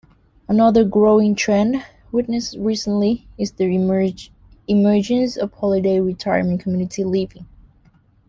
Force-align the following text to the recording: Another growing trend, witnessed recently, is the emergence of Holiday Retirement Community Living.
Another 0.47 0.83
growing 0.83 1.35
trend, 1.35 1.85
witnessed 2.11 2.55
recently, 2.57 3.27
is 3.37 3.51
the 3.51 3.65
emergence 3.65 5.37
of 5.37 5.53
Holiday 5.53 5.99
Retirement 5.99 6.59
Community 6.59 7.03
Living. 7.03 7.45